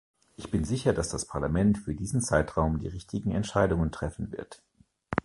[0.35, 4.63] Ich bin sicher, dass das Parlament für diesen Zeitraum die richtigen Entscheidungen treffen wird.